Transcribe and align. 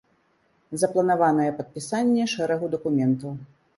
Запланаванае 0.83 1.47
падпісанне 1.59 2.23
шэрагу 2.33 2.65
дакументаў. 2.77 3.31